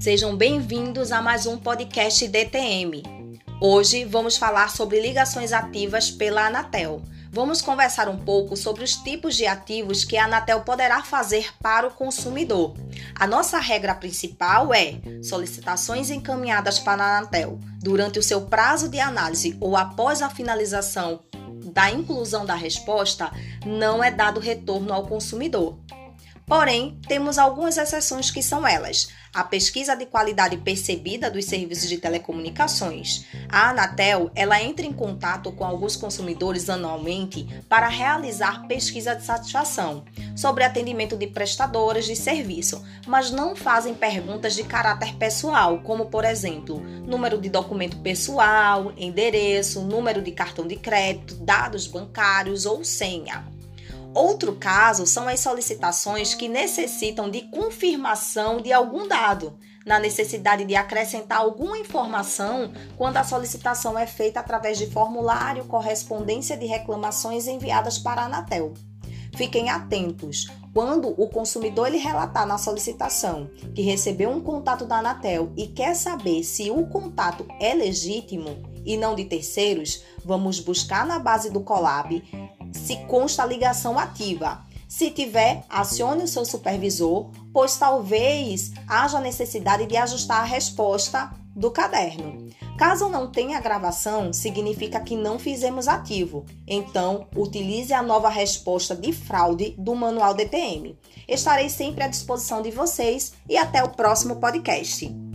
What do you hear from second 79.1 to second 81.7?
de terceiros, vamos buscar na base do